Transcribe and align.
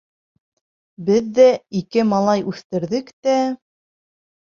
Беҙ 1.09 1.27
ҙә 1.41 1.47
ике 1.83 2.07
малай 2.17 2.45
үҫтерҙек 2.55 3.17
тә... 3.25 3.41